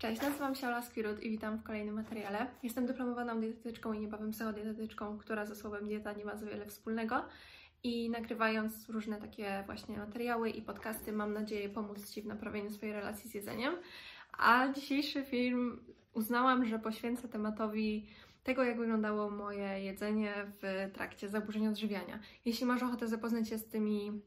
[0.00, 2.46] Cześć, nazywam się Ola Skirut i witam w kolejnym materiale.
[2.62, 7.24] Jestem dyplomowaną dietetyczką i niebawem psychodietetyczką, która ze słowem dieta nie ma za wiele wspólnego.
[7.82, 12.94] I nagrywając różne takie właśnie materiały i podcasty, mam nadzieję pomóc Ci w naprawieniu swojej
[12.94, 13.74] relacji z jedzeniem.
[14.38, 18.06] A dzisiejszy film uznałam, że poświęcę tematowi
[18.44, 22.18] tego, jak wyglądało moje jedzenie w trakcie zaburzeń odżywiania.
[22.44, 24.22] Jeśli masz ochotę zapoznać się z tymi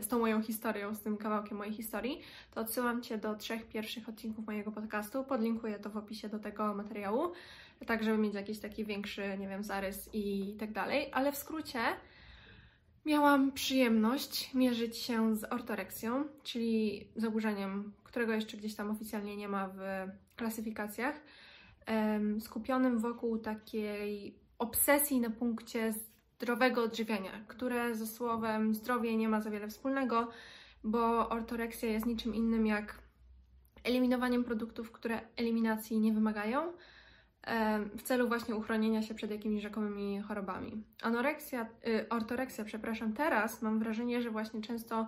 [0.00, 2.20] z tą moją historią, z tym kawałkiem mojej historii,
[2.54, 5.24] to odsyłam Cię do trzech pierwszych odcinków mojego podcastu.
[5.24, 7.32] Podlinkuję to w opisie do tego materiału,
[7.86, 11.08] tak żeby mieć jakiś taki większy, nie wiem, zarys i tak dalej.
[11.12, 11.80] Ale w skrócie
[13.06, 19.68] miałam przyjemność mierzyć się z ortoreksją, czyli zaburzeniem, którego jeszcze gdzieś tam oficjalnie nie ma
[19.68, 19.78] w
[20.36, 21.20] klasyfikacjach,
[22.40, 25.94] skupionym wokół takiej obsesji na punkcie
[26.42, 30.28] zdrowego odżywiania, które ze słowem zdrowie nie ma za wiele wspólnego,
[30.84, 32.98] bo ortoreksja jest niczym innym jak
[33.84, 36.72] eliminowaniem produktów, które eliminacji nie wymagają,
[37.96, 40.84] w celu właśnie uchronienia się przed jakimiś rzekomymi chorobami.
[41.02, 45.06] Anoreksja, y, ortoreksja, przepraszam, teraz mam wrażenie, że właśnie często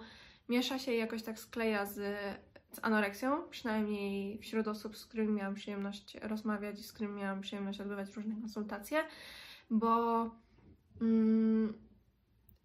[0.48, 1.94] miesza się i jakoś tak skleja z,
[2.72, 7.80] z anoreksją, przynajmniej wśród osób, z którymi miałam przyjemność rozmawiać i z którymi miałam przyjemność
[7.80, 9.04] odbywać różne konsultacje,
[9.70, 10.30] bo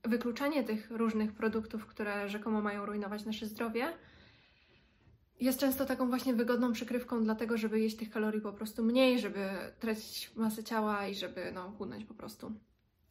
[0.03, 3.93] wykluczanie tych różnych produktów, które rzekomo mają rujnować nasze zdrowie,
[5.39, 9.49] jest często taką właśnie wygodną przykrywką dlatego, żeby jeść tych kalorii po prostu mniej, żeby
[9.79, 12.51] tracić masę ciała i żeby no, chudnąć po prostu.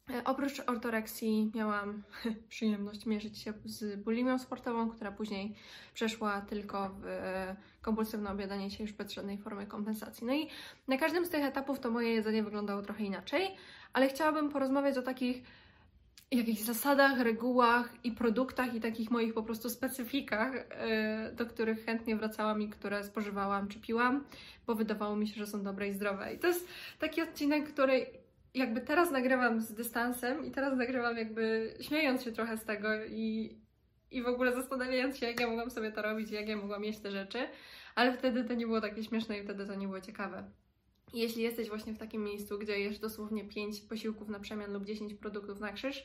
[0.09, 2.03] E, oprócz ortoreksji miałam
[2.49, 5.55] przyjemność mierzyć się z bulimią sportową, która później
[5.93, 10.27] przeszła tylko w e, kompulsywne obiadanie się już bez żadnej formy kompensacji.
[10.27, 10.47] No i
[10.87, 13.55] na każdym z tych etapów to moje jedzenie wyglądało trochę inaczej,
[13.93, 15.43] ale chciałabym porozmawiać o takich
[16.31, 22.15] jakichś zasadach, regułach i produktach i takich moich po prostu specyfikach, yy, do których chętnie
[22.15, 24.23] wracałam i które spożywałam czy piłam,
[24.67, 26.33] bo wydawało mi się, że są dobre i zdrowe.
[26.33, 26.67] I to jest
[26.99, 28.05] taki odcinek, który
[28.53, 33.57] jakby teraz nagrywam z dystansem i teraz nagrywam jakby śmiejąc się trochę z tego i,
[34.11, 36.99] i w ogóle zastanawiając się, jak ja mogłam sobie to robić, jak ja mogłam jeść
[36.99, 37.39] te rzeczy,
[37.95, 40.43] ale wtedy to nie było takie śmieszne i wtedy to nie było ciekawe.
[41.13, 45.13] Jeśli jesteś właśnie w takim miejscu, gdzie jesz dosłownie 5 posiłków na przemian lub 10
[45.13, 46.03] produktów na krzyż,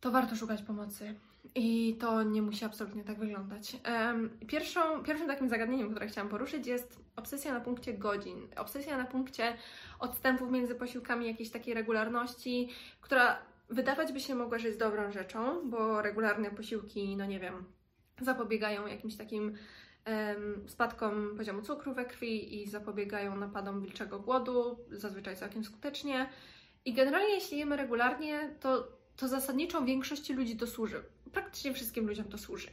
[0.00, 1.14] to warto szukać pomocy.
[1.54, 3.76] I to nie musi absolutnie tak wyglądać.
[4.46, 8.48] Pierwszą, pierwszym takim zagadnieniem, które chciałam poruszyć, jest obsesja na punkcie godzin.
[8.56, 9.56] Obsesja na punkcie
[9.98, 12.68] odstępów między posiłkami, jakiejś takiej regularności,
[13.00, 13.38] która
[13.70, 17.64] wydawać by się mogła, że jest dobrą rzeczą, bo regularne posiłki, no nie wiem,
[18.20, 19.54] zapobiegają jakimś takim
[20.66, 26.28] spadkom poziomu cukru we krwi i zapobiegają napadom wilczego głodu, zazwyczaj całkiem skutecznie.
[26.84, 31.04] I generalnie, jeśli jemy regularnie, to, to zasadniczą większości ludzi to służy.
[31.32, 32.68] Praktycznie wszystkim ludziom to służy.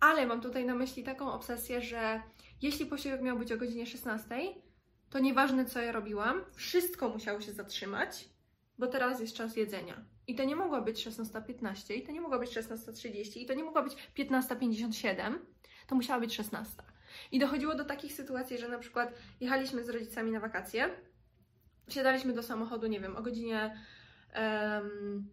[0.00, 2.22] Ale mam tutaj na myśli taką obsesję, że
[2.62, 4.36] jeśli posiłek miał być o godzinie 16,
[5.10, 8.28] to nieważne co ja robiłam, wszystko musiało się zatrzymać,
[8.78, 10.04] bo teraz jest czas jedzenia.
[10.26, 13.64] I to nie mogła być 16.15, i to nie mogła być 16.30, i to nie
[13.64, 15.38] mogła być 15.57,
[15.88, 16.82] to musiała być 16.
[17.32, 20.90] I dochodziło do takich sytuacji, że na przykład jechaliśmy z rodzicami na wakacje,
[21.88, 23.84] wsiadaliśmy do samochodu, nie wiem, o godzinie
[24.34, 25.28] um,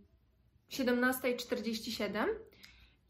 [0.70, 2.26] 17.47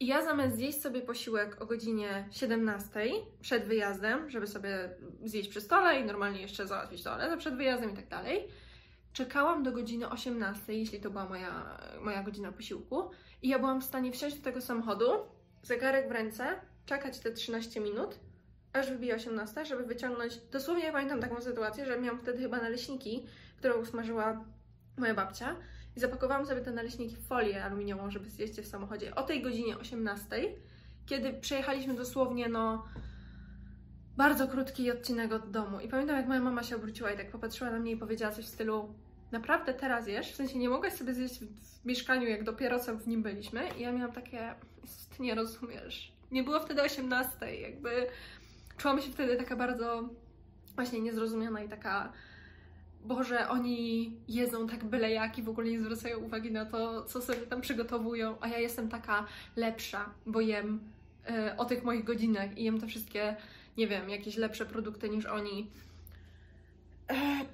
[0.00, 3.00] i ja zamiast zjeść sobie posiłek o godzinie 17
[3.40, 7.96] przed wyjazdem, żeby sobie zjeść przy stole i normalnie jeszcze załatwić toaletę przed wyjazdem i
[7.96, 8.48] tak dalej,
[9.12, 13.10] czekałam do godziny 18, jeśli to była moja, moja godzina posiłku
[13.42, 15.10] i ja byłam w stanie wsiąść do tego samochodu,
[15.62, 18.18] zegarek w ręce, czekać te 13 minut,
[18.72, 20.36] aż wybije 18, żeby wyciągnąć.
[20.36, 23.26] Dosłownie ja pamiętam taką sytuację, że miałam wtedy chyba naleśniki,
[23.58, 24.44] które usmażyła
[24.96, 25.56] moja babcia.
[25.96, 29.42] I zapakowałam sobie te naleśniki w folię aluminiową, żeby zjeść je w samochodzie o tej
[29.42, 30.26] godzinie 18,
[31.06, 32.84] kiedy przejechaliśmy dosłownie, no,
[34.16, 35.80] bardzo krótki odcinek od domu.
[35.80, 38.44] I pamiętam, jak moja mama się obróciła i tak popatrzyła na mnie i powiedziała coś
[38.44, 38.94] w stylu:
[39.32, 40.32] Naprawdę teraz jesz?
[40.32, 43.68] W sensie nie mogłaś sobie zjeść w, mieszkaniu, jak dopiero co w nim byliśmy.
[43.78, 44.54] I ja miałam takie:
[45.18, 48.06] nie rozumiesz nie było wtedy 18, jakby
[48.76, 50.08] czułam się wtedy taka bardzo
[50.74, 52.12] właśnie niezrozumiana i taka
[53.04, 57.22] Boże, oni jedzą tak byle jak i w ogóle nie zwracają uwagi na to, co
[57.22, 59.26] sobie tam przygotowują, a ja jestem taka
[59.56, 60.80] lepsza, bo jem
[61.30, 63.36] y, o tych moich godzinach i jem te wszystkie,
[63.76, 65.70] nie wiem, jakieś lepsze produkty niż oni.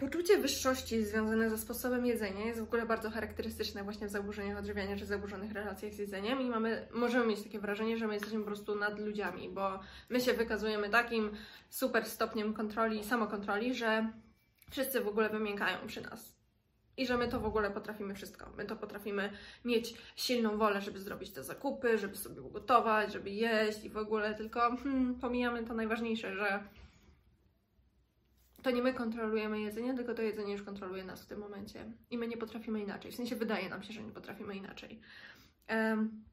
[0.00, 4.96] Poczucie wyższości związane ze sposobem jedzenia jest w ogóle bardzo charakterystyczne właśnie w zaburzeniach odżywiania
[4.96, 8.46] czy zaburzonych relacjach z jedzeniem i mamy, możemy mieć takie wrażenie, że my jesteśmy po
[8.46, 11.30] prostu nad ludziami, bo my się wykazujemy takim
[11.70, 14.12] super stopniem kontroli i samokontroli, że
[14.70, 16.36] wszyscy w ogóle wymiękają przy nas.
[16.96, 18.50] I że my to w ogóle potrafimy wszystko.
[18.56, 19.30] My to potrafimy
[19.64, 24.34] mieć silną wolę, żeby zrobić te zakupy, żeby sobie ugotować, żeby jeść i w ogóle,
[24.34, 26.64] tylko hmm, pomijamy to najważniejsze, że
[28.62, 31.92] to nie my kontrolujemy jedzenie, tylko to jedzenie już kontroluje nas w tym momencie.
[32.10, 33.12] I my nie potrafimy inaczej.
[33.12, 35.00] W sensie wydaje nam się, że nie potrafimy inaczej.
[35.70, 36.24] Um,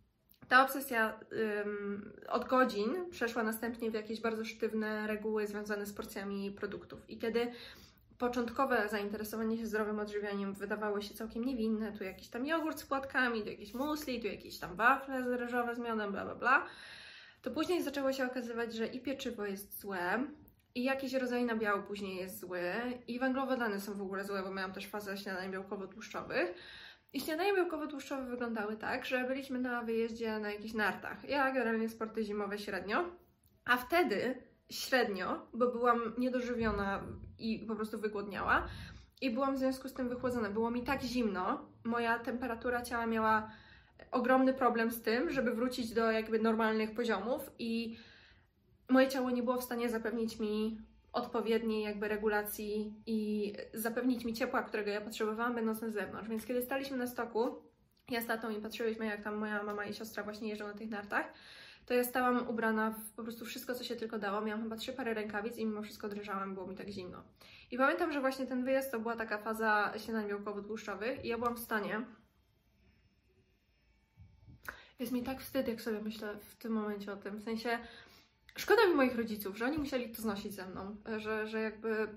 [0.47, 1.19] ta obsesja
[1.63, 7.09] um, od godzin przeszła następnie w jakieś bardzo sztywne reguły związane z porcjami produktów.
[7.09, 7.51] I kiedy
[8.17, 13.41] początkowe zainteresowanie się zdrowym odżywianiem wydawało się całkiem niewinne, tu jakiś tam jogurt z płatkami,
[13.41, 16.65] tu jakieś musli, tu jakieś tam wafle ryżowe z miodem, bla bla bla,
[17.41, 20.27] to później zaczęło się okazywać, że i pieczywo jest złe,
[20.75, 22.61] i jakiś rodzaj nabiału później jest zły,
[23.07, 26.53] i węglowodany są w ogóle złe, bo miałam też fazę śniadań białkowo-tłuszczowych.
[27.13, 31.29] I śniadania białkowo-tłuszczowe wyglądały tak, że byliśmy na wyjeździe na jakichś nartach.
[31.29, 33.05] Ja generalnie sporty zimowe średnio,
[33.65, 37.03] a wtedy średnio, bo byłam niedożywiona
[37.39, 38.67] i po prostu wygłodniała
[39.21, 40.49] i byłam w związku z tym wychłodzona.
[40.49, 43.51] Było mi tak zimno, moja temperatura ciała miała
[44.11, 47.97] ogromny problem z tym, żeby wrócić do jakby normalnych poziomów i
[48.89, 50.81] moje ciało nie było w stanie zapewnić mi
[51.13, 56.29] odpowiedniej jakby regulacji i zapewnić mi ciepła, którego ja potrzebowałam będąc na zewnątrz.
[56.29, 57.61] Więc kiedy staliśmy na stoku,
[58.09, 60.89] ja z tatą i patrzyliśmy jak tam moja mama i siostra właśnie jeżdżą na tych
[60.89, 61.33] nartach,
[61.85, 64.41] to ja stałam ubrana w po prostu wszystko, co się tylko dało.
[64.41, 67.23] Miałam chyba trzy pary rękawic i mimo wszystko drżałam, było mi tak zimno.
[67.71, 71.55] I pamiętam, że właśnie ten wyjazd to była taka faza śniadań białkowo-tłuszczowych i ja byłam
[71.55, 72.05] w stanie
[74.99, 77.37] jest mi tak wstyd, jak sobie myślę w tym momencie o tym.
[77.37, 77.79] W sensie,
[78.59, 82.07] szkoda mi moich rodziców, że oni musieli to znosić ze mną, że, że jakby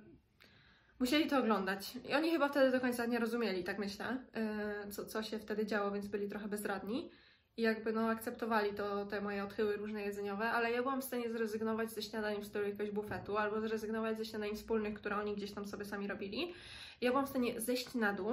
[1.01, 1.93] musieli to oglądać.
[2.09, 5.67] I oni chyba wtedy do końca nie rozumieli, tak myślę, e, co, co się wtedy
[5.67, 7.11] działo, więc byli trochę bezradni.
[7.57, 11.31] I jakby no akceptowali to, te moje odchyły różne jedzeniowe, ale ja byłam w stanie
[11.31, 15.67] zrezygnować ze śniadań stylu jakiegoś bufetu, albo zrezygnować ze śniadań wspólnych, które oni gdzieś tam
[15.67, 16.55] sobie sami robili.
[17.01, 18.33] Ja byłam w stanie zejść na dół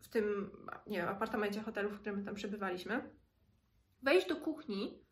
[0.00, 0.50] w tym,
[0.86, 3.10] nie wiem, apartamencie hotelu, w którym tam przebywaliśmy,
[4.02, 5.07] wejść do kuchni,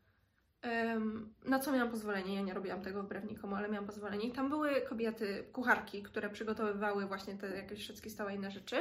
[1.45, 2.35] na co miałam pozwolenie.
[2.35, 4.29] Ja nie robiłam tego wbrew nikomu, ale miałam pozwolenie.
[4.29, 8.77] I tam były kobiety, kucharki, które przygotowywały właśnie te jakieś wszystkie stałe inne rzeczy.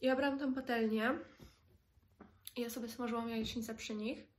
[0.00, 1.18] Ja brałam tam patelnię
[2.56, 4.32] i ja sobie smażyłam jajecznicę przy nich.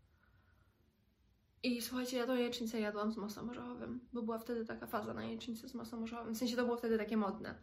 [1.63, 5.23] I słuchajcie, ja tą jajecznicę jadłam z masłem orzechowym, bo była wtedy taka faza na
[5.23, 6.33] jajecznicę z masłem orzechowym.
[6.33, 7.55] W sensie to było wtedy takie modne.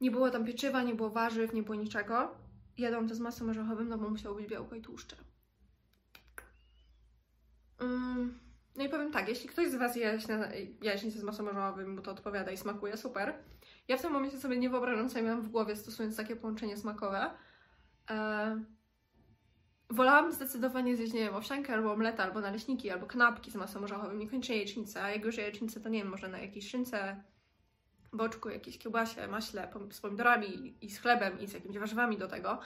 [0.00, 2.34] Nie było tam pieczywa, nie było warzyw, nie było niczego.
[2.78, 5.16] Jadłam to z masłem orzechowym, no bo musiało być białko i tłuszcze.
[7.80, 8.38] Mm,
[8.76, 10.18] no i powiem tak, jeśli ktoś z Was je
[10.82, 13.34] jaśnicę z masą orzechowym, mu to odpowiada i smakuje, super.
[13.88, 16.76] Ja w tym momencie sobie nie wyobrażam, co ja miałam w głowie stosując takie połączenie
[16.76, 17.30] smakowe.
[18.10, 18.64] E,
[19.90, 24.18] wolałam zdecydowanie zjeść, nie wiem, owsiankę albo omleta, albo naleśniki, albo knapki z masą orzechowym,
[24.18, 27.22] niekoniecznie jajecznicę, a jak już jajecznicę, to nie wiem, może na jakiejś szynce,
[28.12, 32.58] boczku, jakiejś kiełbasie, maśle, z pomidorami i z chlebem i z jakimiś warzywami do tego.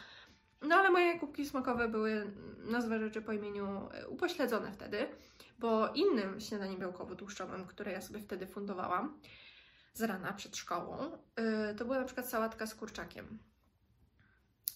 [0.62, 5.08] No ale moje kubki smakowe były, nazwę rzeczy po imieniu, e, upośledzone wtedy,
[5.58, 9.20] bo innym śniadaniem białkowo-tłuszczowym, które ja sobie wtedy fundowałam
[9.98, 13.38] z rana przed szkołą, yy, to była na przykład sałatka z kurczakiem.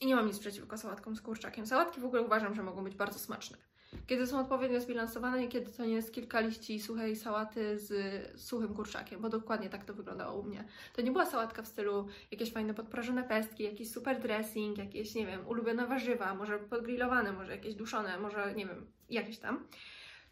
[0.00, 1.66] I nie mam nic przeciwko sałatkom z kurczakiem.
[1.66, 3.58] Sałatki w ogóle uważam, że mogą być bardzo smaczne.
[4.06, 7.92] Kiedy są odpowiednio zbilansowane i kiedy to nie jest kilka liści suchej sałaty z
[8.40, 10.64] suchym kurczakiem, bo dokładnie tak to wyglądało u mnie.
[10.92, 15.26] To nie była sałatka w stylu jakieś fajne podprażone pestki, jakiś super dressing, jakieś, nie
[15.26, 19.66] wiem, ulubione warzywa, może podgrillowane, może jakieś duszone, może, nie wiem, jakieś tam.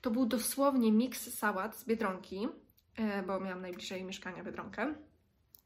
[0.01, 2.49] To był dosłownie miks sałat z Biedronki,
[2.97, 4.95] e, bo miałam najbliżej mieszkania Biedronkę.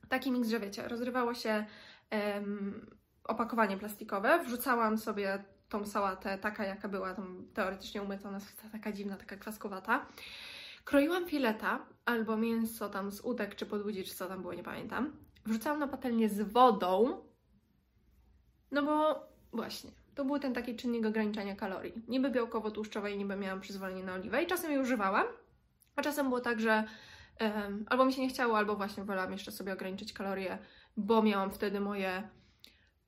[0.08, 1.66] Taki miks, że wiecie, rozrywało się
[2.10, 2.86] um,
[3.24, 5.44] opakowanie plastikowe, wrzucałam sobie
[5.78, 7.22] tą sałatę, taka jaka była, tą
[7.54, 10.06] teoretycznie umyta, ona jest taka dziwna, taka kwaskowata.
[10.84, 15.12] Kroiłam fileta albo mięso tam z udek czy podłudzi, czy co tam było, nie pamiętam.
[15.46, 17.22] Wrzucałam na patelnię z wodą,
[18.70, 21.92] no bo właśnie, to był ten taki czynnik ograniczania kalorii.
[22.08, 25.26] Niby białkowo-tłuszczowe i niby miałam przyzwolenie na oliwę i czasem je używałam,
[25.96, 26.84] a czasem było tak, że
[27.40, 30.58] um, albo mi się nie chciało, albo właśnie wolałam jeszcze sobie ograniczyć kalorie,
[30.96, 32.28] bo miałam wtedy moje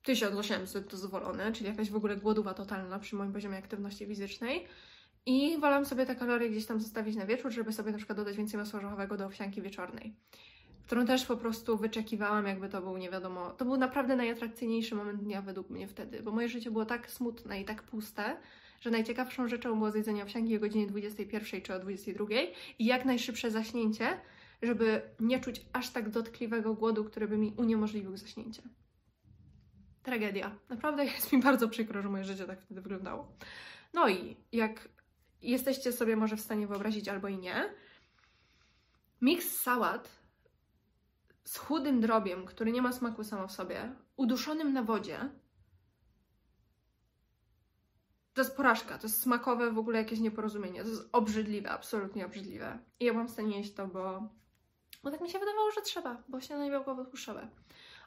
[0.07, 4.67] 1800 dozwolone, czyli jakaś w ogóle głodowa totalna przy moim poziomie aktywności fizycznej.
[5.25, 8.37] I wolałam sobie te kalorie gdzieś tam zostawić na wieczór, żeby sobie na przykład dodać
[8.37, 10.13] więcej masła orzechowego do owsianki wieczornej.
[10.85, 13.51] Którą też po prostu wyczekiwałam, jakby to był nie wiadomo.
[13.51, 17.61] To był naprawdę najatrakcyjniejszy moment dnia według mnie wtedy, bo moje życie było tak smutne
[17.61, 18.37] i tak puste,
[18.81, 22.25] że najciekawszą rzeczą było zjedzenie owsianki o godzinie 21 czy o 22
[22.79, 24.19] i jak najszybsze zaśnięcie,
[24.61, 28.61] żeby nie czuć aż tak dotkliwego głodu, który by mi uniemożliwił zaśnięcie
[30.07, 30.55] tragedia.
[30.69, 33.31] Naprawdę jest mi bardzo przykro, że moje życie tak wtedy wyglądało.
[33.93, 34.89] No i jak
[35.41, 37.73] jesteście sobie może w stanie wyobrazić albo i nie,
[39.21, 40.09] miks sałat
[41.43, 45.29] z chudym drobiem, który nie ma smaku samo w sobie, uduszonym na wodzie,
[48.33, 52.79] to jest porażka, to jest smakowe w ogóle jakieś nieporozumienie, to jest obrzydliwe, absolutnie obrzydliwe.
[52.99, 54.29] I ja mam w stanie jeść to, bo
[55.03, 57.47] Bo tak mi się wydawało, że trzeba, bo śniadanie białkowo-tłuszczowe.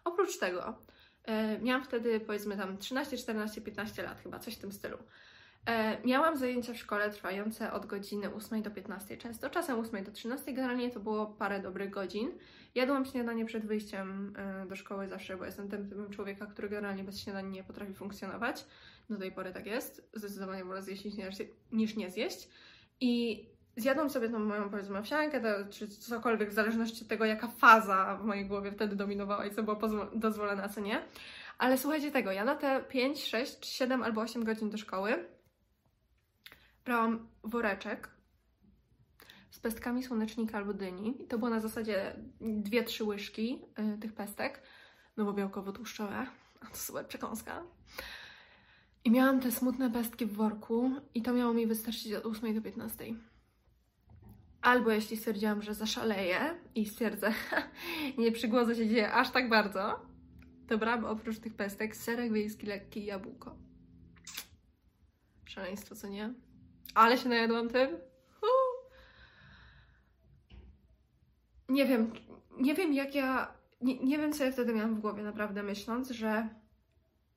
[0.04, 0.76] Oprócz tego
[1.62, 4.98] miałam wtedy powiedzmy tam 13, 14, 15 lat chyba, coś w tym stylu.
[5.66, 10.12] E, miałam zajęcia w szkole trwające od godziny 8 do 15, często czasem 8 do
[10.12, 12.30] 13, generalnie to było parę dobrych godzin.
[12.74, 17.04] Jadłam śniadanie przed wyjściem e, do szkoły zawsze, bo jestem tym typem człowieka, który generalnie
[17.04, 18.66] bez śniadania nie potrafi funkcjonować.
[19.10, 20.10] Do tej pory tak jest.
[20.14, 21.04] Zdecydowanie wolę zjeść
[21.72, 22.48] niż nie zjeść.
[23.00, 23.44] I
[23.80, 28.24] zjadłam sobie tą moją, powiedzmy, owsiankę, czy cokolwiek, w zależności od tego, jaka faza w
[28.24, 29.78] mojej głowie wtedy dominowała i co było
[30.14, 31.02] dozwolone, a co nie.
[31.58, 35.24] Ale słuchajcie tego, ja na te 5, 6, 7 albo 8 godzin do szkoły
[36.84, 38.08] brałam woreczek
[39.50, 41.22] z pestkami słonecznika albo dyni.
[41.22, 43.62] I to było na zasadzie 2-3 łyżki
[43.94, 44.62] y, tych pestek,
[45.16, 46.26] no bo białkowo-tłuszczowe,
[46.60, 47.62] a to super przekąska.
[49.04, 52.62] I miałam te smutne pestki w worku i to miało mi wystarczyć od 8 do
[52.62, 53.04] 15.
[54.62, 56.40] Albo jeśli stwierdziłam, że zaszaleję
[56.74, 57.32] i stwierdzę,
[58.18, 60.06] nie przygłodzę się dzieje aż tak bardzo,
[60.68, 63.56] to brałam oprócz tych pestek serek wiejski lekki i jabłko.
[65.44, 66.34] Szaleństwo, co nie?
[66.94, 67.90] Ale się najadłam tym.
[71.68, 72.12] Nie wiem,
[72.58, 76.10] nie wiem jak ja, nie, nie wiem co ja wtedy miałam w głowie naprawdę myśląc,
[76.10, 76.48] że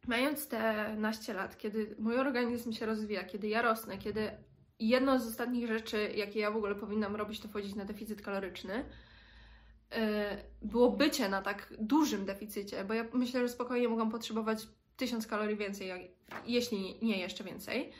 [0.07, 4.31] mając te naście lat, kiedy mój organizm się rozwija, kiedy ja rosnę, kiedy
[4.89, 8.85] jedną z ostatnich rzeczy, jakie ja w ogóle powinnam robić, to wchodzić na deficyt kaloryczny,
[9.91, 15.27] e, było bycie na tak dużym deficycie, bo ja myślę, że spokojnie mogłam potrzebować tysiąc
[15.27, 16.11] kalorii więcej,
[16.45, 17.91] jeśli nie jeszcze więcej.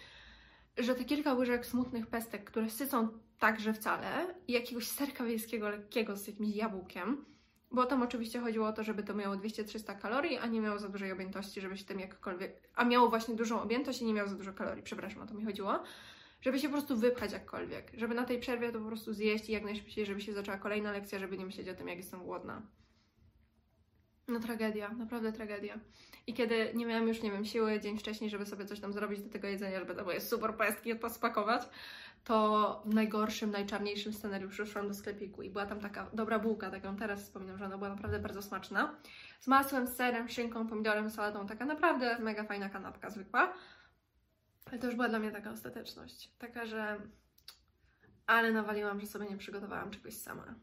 [0.78, 3.08] Że te kilka łyżek smutnych pestek, które sycą
[3.40, 7.26] także wcale, i jakiegoś serka wiejskiego lekkiego z jakimś jabłkiem,
[7.72, 10.90] bo tam oczywiście chodziło o to, żeby to miało 200-300 kalorii, a nie miało za
[10.90, 12.70] dużej objętości, żeby się tym jakkolwiek...
[12.76, 15.46] A miało właśnie dużą objętość i nie miało za dużo kalorii, przepraszam, o to mi
[15.46, 15.80] chodziło.
[16.44, 17.92] Żeby się po prostu wypchać jakkolwiek.
[17.98, 20.92] Żeby na tej przerwie to po prostu zjeść i jak najszybciej, żeby się zaczęła kolejna
[20.92, 22.62] lekcja, żeby nie myśleć o tym, jak jestem głodna.
[24.28, 25.80] No tragedia, naprawdę tragedia.
[26.28, 29.22] I kiedy nie miałam już, nie wiem, siły dzień wcześniej, żeby sobie coś tam zrobić
[29.22, 31.62] do tego jedzenia, żeby to były super pestki spakować,
[32.24, 36.96] to w najgorszym, najczarniejszym scenariuszu szłam do sklepiku i była tam taka dobra bułka, taką
[36.96, 38.96] teraz wspominam, że ona była naprawdę bardzo smaczna.
[39.40, 43.54] Z masłem, serem, szynką, pomidorem, salatą, taka naprawdę mega fajna kanapka zwykła.
[44.66, 46.32] Ale to już była dla mnie taka ostateczność.
[46.38, 47.02] Taka, że
[48.26, 50.56] ale nawaliłam, że sobie nie przygotowałam czegoś sama.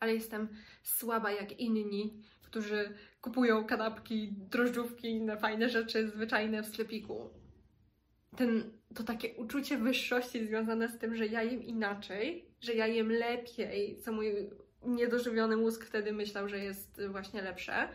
[0.00, 0.48] Ale jestem
[0.82, 2.22] słaba jak inni
[2.56, 7.30] którzy kupują kanapki, drożdżówki inne fajne rzeczy zwyczajne w sklepiku.
[8.36, 13.12] Ten, to takie uczucie wyższości związane z tym, że ja jem inaczej, że ja jem
[13.12, 14.50] lepiej, co mój
[14.82, 17.88] niedożywiony mózg wtedy myślał, że jest właśnie lepsze.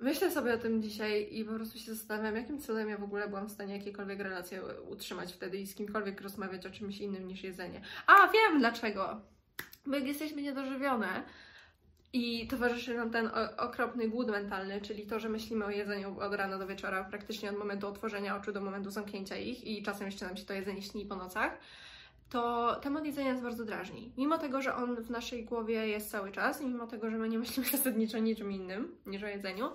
[0.00, 3.28] Myślę sobie o tym dzisiaj i po prostu się zastanawiam, jakim cudem ja w ogóle
[3.28, 7.42] byłam w stanie jakiekolwiek relacje utrzymać wtedy i z kimkolwiek rozmawiać o czymś innym niż
[7.42, 7.80] jedzenie.
[8.06, 9.20] A, wiem dlaczego!
[9.86, 11.22] My jesteśmy niedożywione,
[12.12, 16.58] i towarzyszy nam ten okropny głód mentalny, czyli to, że myślimy o jedzeniu od rana
[16.58, 20.36] do wieczora, praktycznie od momentu otworzenia oczu do momentu zamknięcia ich i czasem jeszcze nam
[20.36, 21.58] się to jedzenie śni po nocach,
[22.30, 24.12] to temat jedzenia jest bardzo drażni.
[24.16, 27.28] Mimo tego, że on w naszej głowie jest cały czas i mimo tego, że my
[27.28, 29.70] nie myślimy zasadniczo niczym innym niż o jedzeniu,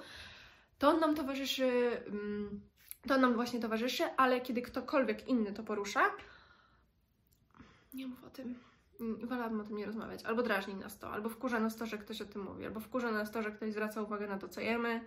[0.79, 2.62] to on nam towarzyszy, mm,
[3.08, 6.01] to on nam właśnie towarzyszy, ale kiedy ktokolwiek inny to porusza,
[7.93, 8.55] nie mów o tym
[9.24, 10.24] wolałabym o tym nie rozmawiać.
[10.24, 13.12] Albo drażni nas to, albo wkurza nas to, że ktoś o tym mówi, albo wkurza
[13.12, 15.01] nas to, że ktoś zwraca uwagę na to, co jemy,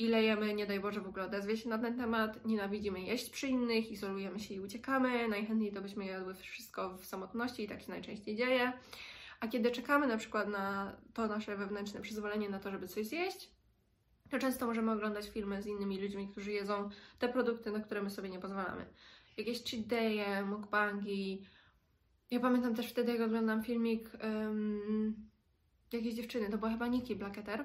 [0.00, 3.48] ile jemy, nie daj Boże w ogóle odezwie się na ten temat, nienawidzimy jeść przy
[3.48, 7.90] innych, izolujemy się i uciekamy, najchętniej to byśmy jadły wszystko w samotności i tak się
[7.90, 8.72] najczęściej dzieje.
[9.40, 13.50] A kiedy czekamy na przykład na to nasze wewnętrzne przyzwolenie na to, żeby coś zjeść,
[14.30, 16.88] to często możemy oglądać filmy z innymi ludźmi, którzy jedzą
[17.18, 18.86] te produkty, na które my sobie nie pozwalamy.
[19.36, 21.44] Jakieś cheat day'e, mukbangi,
[22.30, 25.14] ja pamiętam też wtedy, jak oglądam filmik um,
[25.92, 27.64] jakiejś dziewczyny, to była chyba Nikki Blacketer.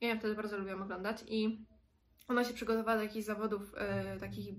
[0.00, 1.66] Ja ją wtedy bardzo lubiłam oglądać i
[2.28, 4.54] ona się przygotowała do jakichś zawodów e, takich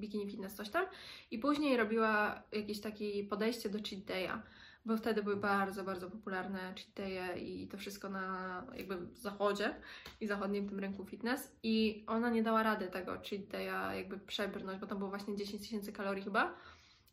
[0.00, 0.86] bikini fitness coś tam
[1.30, 4.38] i później robiła jakieś takie podejście do cheat day'a,
[4.84, 9.74] bo wtedy były bardzo, bardzo popularne cheat day'e i to wszystko na jakby zachodzie
[10.20, 14.80] i zachodnim tym rynku fitness i ona nie dała rady tego cheat day'a jakby przebrnąć,
[14.80, 16.54] bo tam było właśnie 10 tysięcy kalorii chyba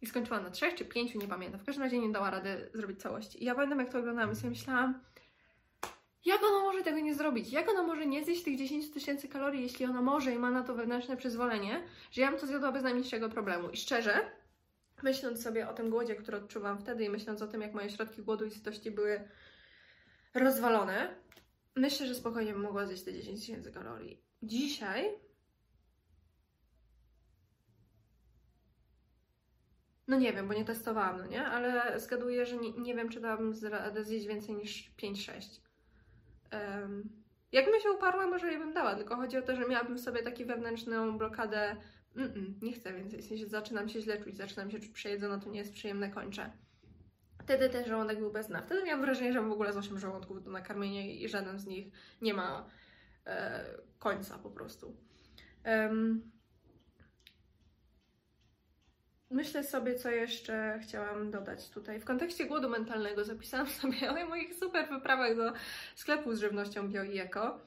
[0.01, 1.60] i skończyła na trzech czy pięciu, nie pamiętam.
[1.60, 3.43] W każdym razie nie dała rady zrobić całości.
[3.43, 5.00] I ja pamiętam, jak to oglądałam i sobie myślałam,
[6.26, 7.52] jak ona może tego nie zrobić?
[7.52, 10.64] Jak ona może nie zjeść tych 10 tysięcy kalorii, jeśli ona może i ma na
[10.64, 13.70] to wewnętrzne przyzwolenie, że ja bym to zjadła bez najmniejszego problemu.
[13.70, 14.32] I szczerze,
[15.04, 18.24] myśląc sobie o tym głodzie, który odczuwam wtedy i myśląc o tym, jak moje środki
[18.24, 19.30] głodu i sytości były
[20.34, 21.16] rozwalone,
[21.76, 24.22] myślę, że spokojnie bym mogła zjeść te 10 tysięcy kalorii.
[24.44, 25.14] Dzisiaj
[30.08, 31.46] No nie wiem, bo nie testowałam, no nie?
[31.46, 33.54] Ale zgaduję, że nie, nie wiem, czy dałabym
[34.04, 35.67] zjeść więcej niż 5-6.
[36.54, 37.10] Um,
[37.51, 40.46] jakbym się uparła, może je bym dała, tylko chodzi o to, że miałabym sobie taką
[40.46, 41.75] wewnętrzną blokadę
[42.16, 45.60] mm -mm, nie chcę więcej, zaczynam się źle czuć, zaczynam się czuć przejedzono, to nie
[45.60, 46.51] jest przyjemne, kończę.
[47.42, 48.62] Wtedy ten żołądek był bez dna.
[48.62, 51.66] Wtedy miałam wrażenie, że mam w ogóle z 8 żołądków do nakarmienia i żaden z
[51.66, 51.88] nich
[52.22, 52.70] nie ma
[53.25, 53.66] e,
[54.00, 54.96] końca po prostu.
[55.66, 56.32] Um,
[59.29, 62.00] Myślę sobie, co jeszcze chciałam dodać tutaj.
[62.00, 65.53] W kontekście głodu mentalnego zapisałam sobie o moich super wyprawach do
[65.96, 67.60] sklepu z żywnością bio i eko.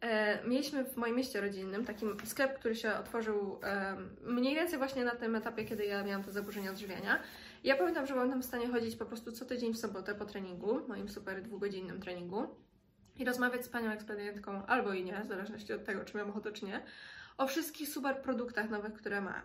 [0.00, 5.04] E, mieliśmy w moim mieście rodzinnym taki sklep, który się otworzył e, mniej więcej właśnie
[5.04, 7.22] na tym etapie, kiedy ja miałam te zaburzenia odżywiania.
[7.64, 10.24] Ja pamiętam, że byłam tam w stanie chodzić po prostu co tydzień w sobotę po
[10.24, 12.46] treningu, moim super dwugodzinnym treningu
[13.16, 16.52] i rozmawiać z panią ekspedientką albo i nie, w zależności od tego, czy miałam ochotę,
[16.52, 16.82] czy nie,
[17.38, 19.42] o wszystkich super produktach nowych, które ma.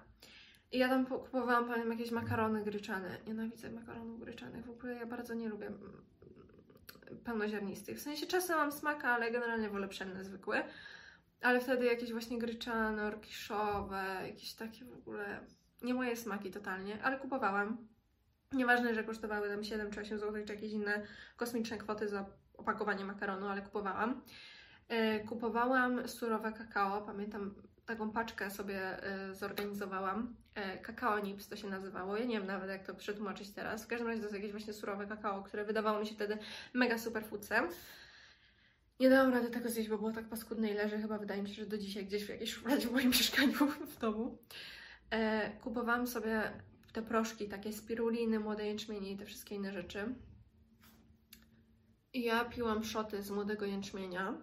[0.71, 3.17] I ja tam kupowałam, pamiętam, jakieś makarony gryczane.
[3.27, 4.65] Nienawidzę makaronów gryczanych.
[4.65, 6.01] W ogóle ja bardzo nie lubię mm,
[7.23, 7.97] pełnoziarnistych.
[7.97, 10.63] W sensie czasem mam smaka, ale generalnie wolę pszenne zwykłe.
[11.41, 15.39] Ale wtedy jakieś właśnie gryczane, orkiszowe, jakieś takie w ogóle
[15.81, 17.87] nie moje smaki totalnie, ale kupowałam.
[18.51, 21.01] Nieważne, że kosztowały tam 7 czy 8 zł, czy jakieś inne
[21.37, 24.21] kosmiczne kwoty za opakowanie makaronu, ale kupowałam.
[24.87, 27.55] E, kupowałam surowe kakao, pamiętam
[27.91, 28.98] taką paczkę sobie
[29.29, 30.36] y, zorganizowałam.
[30.55, 32.17] E, kakao Nips to się nazywało.
[32.17, 33.83] Ja nie wiem nawet jak to przetłumaczyć teraz.
[33.83, 36.38] W każdym razie to jest jakieś właśnie surowe kakao, które wydawało mi się wtedy
[36.74, 37.67] mega super foodcem.
[39.00, 41.55] Nie dałam rady tego zjeść, bo było tak paskudne i leży chyba wydaje mi się,
[41.55, 44.38] że do dzisiaj gdzieś w jakiejś szufladzie w moim mieszkaniu w domu.
[45.10, 46.51] E, kupowałam sobie
[46.93, 50.15] te proszki, takie spiruliny, młode jęczmienie i te wszystkie inne rzeczy.
[52.13, 54.38] I ja piłam szoty z młodego jęczmienia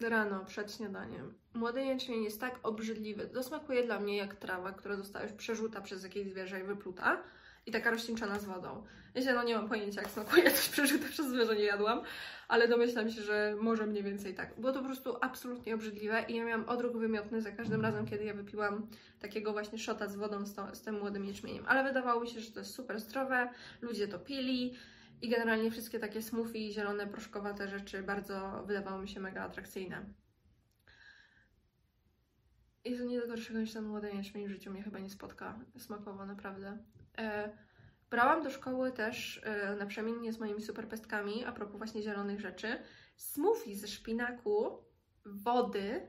[0.00, 1.43] rano przed śniadaniem.
[1.54, 3.26] Młody jęczmień jest tak obrzydliwy.
[3.26, 7.22] To smakuje dla mnie jak trawa, która została już przerzuta przez jakieś zwierzę i wypluta.
[7.66, 8.84] I taka rozcieńczona z wodą.
[9.14, 12.02] Ja no nie mam pojęcia, jak smakuje coś przerzuta przez zwierzę, nie jadłam,
[12.48, 14.60] ale domyślam się, że może mniej więcej tak.
[14.60, 18.24] Było to po prostu absolutnie obrzydliwe i ja miałam odruch wymiotny za każdym razem, kiedy
[18.24, 18.86] ja wypiłam
[19.20, 21.64] takiego właśnie szota z wodą z, to, z tym młodym jęczmieniem.
[21.68, 23.48] Ale wydawało mi się, że to jest super zdrowe,
[23.82, 24.74] ludzie to pili,
[25.22, 30.04] i generalnie wszystkie takie smoothie, zielone, proszkowate rzeczy bardzo wydawały mi się mega atrakcyjne.
[32.84, 36.26] I nie do gorszego niż ten młody jęczmień w życiu mnie chyba nie spotka smakowo,
[36.26, 36.78] naprawdę.
[37.18, 37.50] E,
[38.10, 42.78] brałam do szkoły też e, naprzemiennie z moimi superpestkami, a propos właśnie zielonych rzeczy,
[43.16, 44.84] smoothie ze szpinaku,
[45.24, 46.08] wody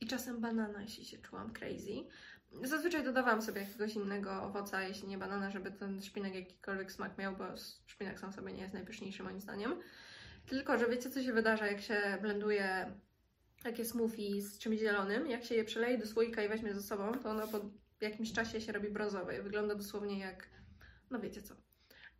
[0.00, 1.94] i czasem banana, jeśli się czułam crazy.
[2.62, 7.36] Zazwyczaj dodawałam sobie jakiegoś innego owoca, jeśli nie banana, żeby ten szpinak jakikolwiek smak miał,
[7.36, 7.44] bo
[7.86, 9.80] szpinak sam sobie nie jest najpyszniejszy moim zdaniem.
[10.46, 12.92] Tylko, że wiecie co się wydarza, jak się blenduje
[13.66, 17.12] takie smoothie z czymś zielonym, jak się je przeleje do słoika i weźmie ze sobą,
[17.12, 17.60] to ono po
[18.00, 20.48] jakimś czasie się robi brązowe i wygląda dosłownie jak,
[21.10, 21.54] no wiecie co.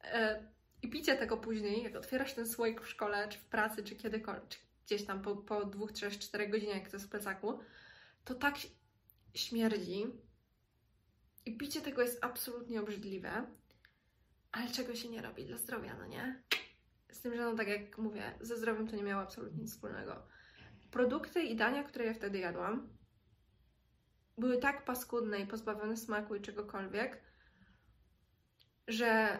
[0.05, 0.49] E,
[0.83, 4.49] I picie tego później, jak otwierasz ten słoik w szkole, czy w pracy, czy kiedykolwiek,
[4.49, 7.59] czy gdzieś tam po, po dwóch, trzech, czterech godzinach, jak to jest w plecaku,
[8.25, 8.55] to tak
[9.35, 10.07] śmierdzi.
[11.47, 13.47] I picie tego jest absolutnie obrzydliwe,
[14.53, 16.43] ale czego się nie robi dla zdrowia, no nie?
[17.11, 20.27] Z tym, że no tak jak mówię, ze zdrowiem to nie miało absolutnie nic wspólnego.
[20.97, 22.89] Produkty i dania, które ja wtedy jadłam,
[24.39, 27.23] były tak paskudne i pozbawione smaku i czegokolwiek,
[28.89, 29.39] że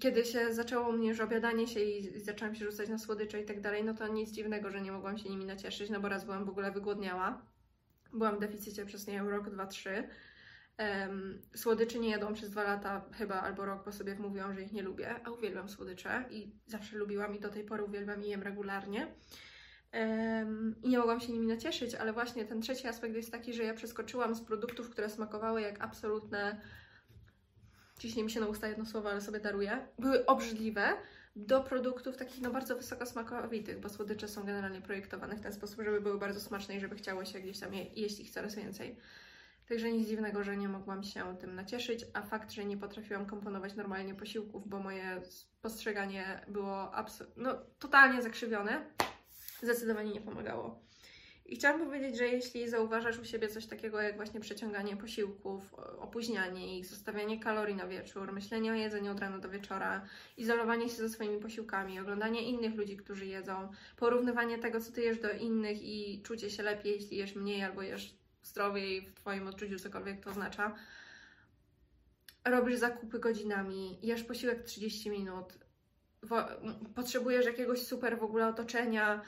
[0.00, 3.60] kiedy się zaczęło mnie już obiadanie się i zaczęłam się rzucać na słodycze i tak
[3.60, 6.44] dalej, no to nic dziwnego, że nie mogłam się nimi nacieszyć, no bo raz byłam
[6.44, 7.42] w ogóle wygłodniała
[8.12, 10.08] Byłam w deficycie przez, nie wiem, rok, dwa, trzy.
[10.78, 14.72] Um, słodyczy nie jadłam przez dwa lata chyba, albo rok, bo sobie wmówiłam, że ich
[14.72, 18.42] nie lubię, a uwielbiam słodycze i zawsze lubiłam i do tej pory uwielbiam i jem
[18.42, 19.14] regularnie.
[20.82, 23.74] I nie mogłam się nimi nacieszyć, ale właśnie ten trzeci aspekt jest taki, że ja
[23.74, 26.60] przeskoczyłam z produktów, które smakowały jak absolutne
[27.98, 30.92] ciśnie mi się na usta jedno słowo, ale sobie daruję, były obrzydliwe,
[31.36, 35.82] do produktów takich no bardzo wysoko smakowitych, bo słodycze są generalnie projektowane w ten sposób,
[35.84, 38.96] żeby były bardzo smaczne i żeby chciało się gdzieś tam je, jeść ich coraz więcej.
[39.68, 43.74] Także nic dziwnego, że nie mogłam się tym nacieszyć, a fakt, że nie potrafiłam komponować
[43.74, 45.22] normalnie posiłków, bo moje
[45.62, 46.92] postrzeganie było
[47.36, 48.84] no, totalnie zakrzywione,
[49.62, 50.86] zdecydowanie nie pomagało.
[51.48, 56.78] I chciałam powiedzieć, że jeśli zauważasz u siebie coś takiego jak właśnie przeciąganie posiłków, opóźnianie
[56.78, 61.08] ich, zostawianie kalorii na wieczór, myślenie o jedzeniu od rana do wieczora, izolowanie się ze
[61.08, 66.22] swoimi posiłkami, oglądanie innych ludzi, którzy jedzą, porównywanie tego, co ty jesz do innych i
[66.22, 70.74] czucie się lepiej, jeśli jesz mniej albo jesz zdrowiej w Twoim odczuciu, cokolwiek to oznacza.
[72.44, 75.58] Robisz zakupy godzinami, jesz posiłek 30 minut,
[76.94, 79.22] potrzebujesz jakiegoś super w ogóle otoczenia,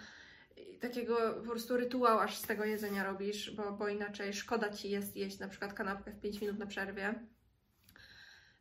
[0.81, 5.17] takiego po prostu rytuału aż z tego jedzenia robisz, bo, bo inaczej szkoda Ci jest
[5.17, 7.15] jeść na przykład kanapkę w 5 minut na przerwie.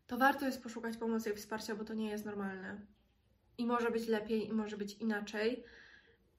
[0.07, 2.81] to warto jest poszukać pomocy i wsparcia, bo to nie jest normalne.
[3.57, 5.63] I może być lepiej, i może być inaczej.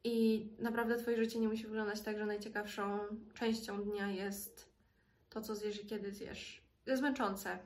[0.05, 2.99] I naprawdę Twoje życie nie musi wyglądać tak, że najciekawszą
[3.35, 4.73] częścią dnia jest
[5.31, 6.63] to, co zjesz i kiedy zjesz.
[6.85, 7.59] To jest męczące.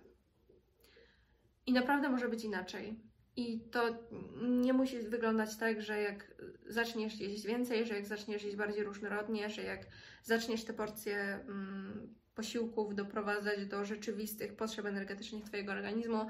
[1.67, 3.12] I naprawdę może być inaczej.
[3.37, 4.09] I to
[4.42, 6.35] nie musi wyglądać tak, że jak
[6.66, 9.81] zaczniesz jeść więcej, że jak zaczniesz jeść bardziej różnorodnie, że jak
[10.23, 16.27] zaczniesz te porcje mm, posiłków doprowadzać do rzeczywistych potrzeb energetycznych Twojego organizmu,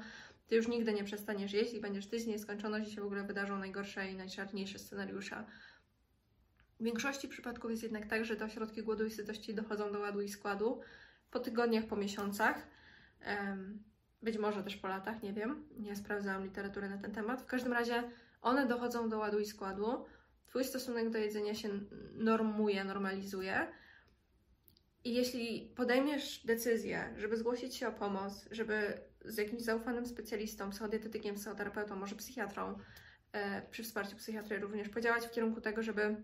[0.47, 3.57] Ty już nigdy nie przestaniesz jeść i będziesz tyć nieskończoność i się w ogóle wydarzą
[3.57, 5.45] najgorsze i najczarniejsze scenariusze.
[6.79, 10.21] W większości przypadków jest jednak tak, że te ośrodki głodu i sytości dochodzą do ładu
[10.21, 10.81] i składu
[11.31, 12.67] po tygodniach, po miesiącach.
[14.23, 15.67] Być może też po latach, nie wiem.
[15.79, 17.41] Nie sprawdzałam literatury na ten temat.
[17.41, 18.03] W każdym razie
[18.41, 20.05] one dochodzą do ładu i składu.
[20.47, 21.69] Twój stosunek do jedzenia się
[22.13, 23.67] normuje, normalizuje.
[25.03, 31.35] I jeśli podejmiesz decyzję, żeby zgłosić się o pomoc, żeby z jakimś zaufanym specjalistą, psychodietetykiem,
[31.35, 32.77] psychoterapeutą, może psychiatrą,
[33.31, 36.15] e, przy wsparciu psychiatry również podziałać w kierunku tego, żeby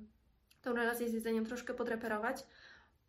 [0.61, 2.43] tą relację z jedzeniem troszkę podreperować,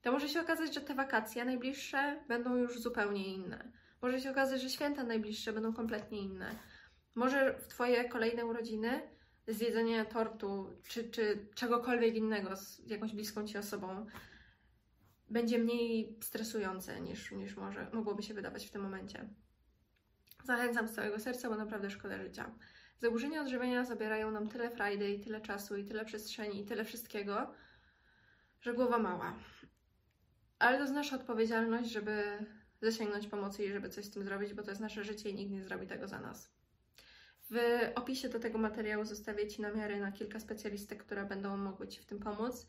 [0.03, 3.73] to może się okazać, że te wakacje najbliższe będą już zupełnie inne.
[4.03, 6.59] Może się okazać, że święta najbliższe będą kompletnie inne.
[7.15, 9.03] Może w Twoje kolejne urodziny
[9.49, 14.07] zjedzenie tortu czy, czy czegokolwiek innego z jakąś bliską Ci osobą
[15.31, 19.29] będzie mniej stresujące niż, niż może mogłoby się wydawać w tym momencie.
[20.45, 22.51] Zachęcam z całego serca, bo naprawdę szkoda życia.
[22.99, 24.71] Zaburzenia odżywiania zabierają nam tyle
[25.15, 27.55] i tyle czasu i tyle przestrzeni i tyle wszystkiego,
[28.61, 29.35] że głowa mała.
[30.59, 32.47] Ale to nasza odpowiedzialność, żeby
[32.83, 35.53] zasięgnąć pomocy i żeby coś z tym zrobić, bo to jest nasze życie i nikt
[35.53, 36.51] nie zrobi tego za nas.
[37.51, 37.59] W
[37.95, 42.07] opisie do tego materiału zostawię Ci namiary na kilka specjalistek, które będą mogły Ci w
[42.07, 42.67] tym pomóc.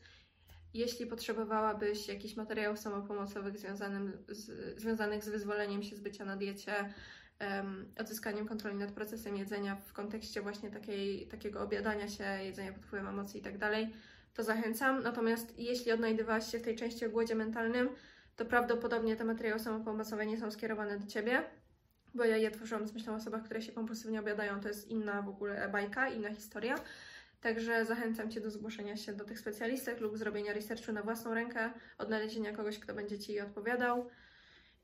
[0.74, 6.94] Jeśli potrzebowałabyś jakichś materiałów samopomocowych związanym z, związanych z wyzwoleniem się z bycia na diecie,
[7.40, 12.82] um, odzyskaniem kontroli nad procesem jedzenia w kontekście właśnie takiej, takiego obiadania się, jedzenia pod
[12.82, 13.58] wpływem emocji i tak
[14.34, 15.02] to zachęcam.
[15.02, 17.88] Natomiast jeśli odnajdywałaś się w tej części o głodzie mentalnym,
[18.36, 21.42] to prawdopodobnie te materiały samopomocowe nie są skierowane do Ciebie,
[22.14, 24.60] bo ja je tworzyłam z myślą o osobach, które się kompulsywnie obiadają.
[24.60, 26.74] To jest inna w ogóle bajka, inna historia.
[27.40, 31.70] Także zachęcam Cię do zgłoszenia się do tych specjalistek lub zrobienia researchu na własną rękę,
[31.98, 34.08] odnalezienia kogoś, kto będzie Ci odpowiadał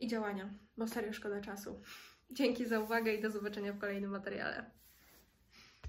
[0.01, 1.83] i działania, bo serio szkoda czasu.
[2.31, 4.71] Dzięki za uwagę i do zobaczenia w kolejnym materiale.